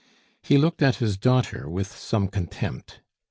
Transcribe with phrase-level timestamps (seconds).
[0.41, 3.01] He looked at his daughter with some contempt.